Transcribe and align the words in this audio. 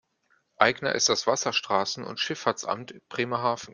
Eigner 0.57 0.95
ist 0.95 1.09
das 1.09 1.27
Wasserstraßen- 1.27 2.03
und 2.03 2.19
Schifffahrtsamt 2.19 3.07
Bremerhaven. 3.07 3.69